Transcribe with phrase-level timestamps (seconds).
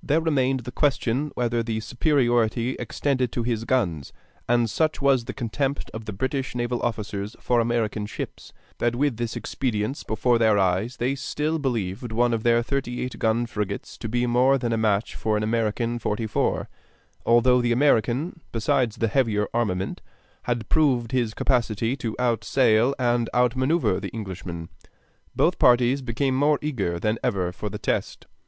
[0.00, 4.12] There remained the question whether the superiority extended to his guns;
[4.48, 9.16] and such was the contempt of the British naval officers for American ships, that with
[9.16, 13.98] this expedience before their eyes they still believed one of their thirty eight gun frigates
[13.98, 16.68] to be more than a match for an American forty four,
[17.24, 20.00] although the American, besides the heavier armament,
[20.44, 24.68] had proved his capacity to outsail and out manoeuvre the Englishman.
[25.34, 28.26] Both parties became more eager than ever for the test.